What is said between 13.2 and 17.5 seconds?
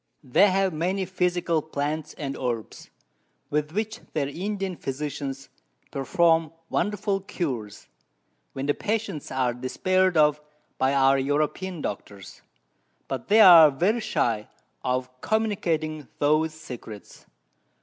they are very shy of communicating those Secrets.